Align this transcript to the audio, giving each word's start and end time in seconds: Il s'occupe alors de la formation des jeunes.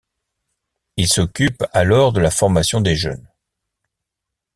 Il 0.97 1.07
s'occupe 1.07 1.63
alors 1.73 2.11
de 2.11 2.19
la 2.19 2.31
formation 2.31 2.81
des 2.81 2.95
jeunes. 2.95 3.27